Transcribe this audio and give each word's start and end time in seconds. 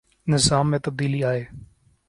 نظام 0.27 0.71
میں 0.71 0.79
تبدیلی 0.79 1.23
آئے۔ 1.23 1.45